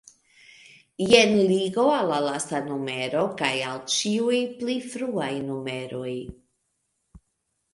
Jen 1.09 1.33
ligo 1.51 1.83
al 1.97 2.09
la 2.11 2.17
lasta 2.27 2.61
numero 2.69 3.21
kaj 3.43 3.51
al 3.73 3.77
ĉiuj 3.97 4.41
pli 4.63 4.79
fruaj 4.95 5.31
numeroj. 5.51 6.15